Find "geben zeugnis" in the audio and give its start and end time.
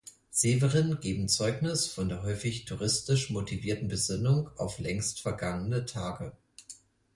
0.99-1.85